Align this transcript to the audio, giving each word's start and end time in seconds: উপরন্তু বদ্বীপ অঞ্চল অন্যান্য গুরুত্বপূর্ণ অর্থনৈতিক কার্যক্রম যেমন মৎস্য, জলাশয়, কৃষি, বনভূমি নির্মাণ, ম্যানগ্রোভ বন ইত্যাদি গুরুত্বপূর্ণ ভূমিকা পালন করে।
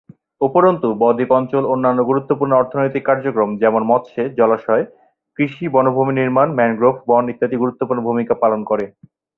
উপরন্তু 0.41 0.87
বদ্বীপ 1.01 1.31
অঞ্চল 1.31 1.63
অন্যান্য 1.65 1.99
গুরুত্বপূর্ণ 2.05 2.51
অর্থনৈতিক 2.55 3.03
কার্যক্রম 3.05 3.49
যেমন 3.57 3.81
মৎস্য, 3.83 4.15
জলাশয়, 4.37 4.83
কৃষি, 5.37 5.65
বনভূমি 5.67 6.13
নির্মাণ, 6.13 6.47
ম্যানগ্রোভ 6.57 6.95
বন 7.07 7.23
ইত্যাদি 7.29 7.55
গুরুত্বপূর্ণ 7.57 7.99
ভূমিকা 8.07 8.33
পালন 8.43 8.61
করে। 8.63 8.85